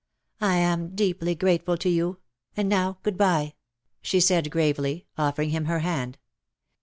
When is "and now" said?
2.57-2.97